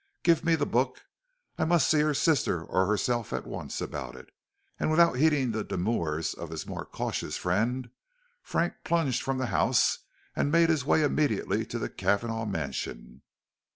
Give 0.23 0.43
me 0.43 0.55
the 0.55 0.65
book; 0.65 0.99
I 1.59 1.65
must 1.65 1.87
see 1.87 1.99
her 1.99 2.15
sister 2.15 2.63
or 2.63 2.87
herself 2.87 3.31
at 3.31 3.45
once 3.45 3.79
about 3.79 4.15
it." 4.15 4.31
And 4.79 4.89
without 4.89 5.17
heeding 5.17 5.51
the 5.51 5.63
demurs 5.63 6.33
of 6.33 6.49
his 6.49 6.65
more 6.65 6.85
cautious 6.85 7.37
friend, 7.37 7.91
Frank 8.41 8.73
plunged 8.83 9.21
from 9.21 9.37
the 9.37 9.45
house 9.53 9.99
and 10.35 10.51
made 10.51 10.69
his 10.71 10.83
way 10.85 11.03
immediately 11.03 11.67
to 11.67 11.77
the 11.77 11.87
Cavanagh 11.87 12.45
mansion. 12.45 13.21